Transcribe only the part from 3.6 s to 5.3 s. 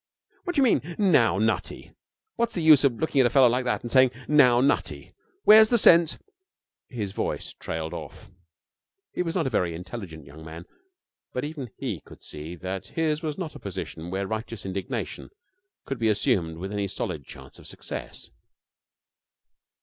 that and saying "Now, Nutty"?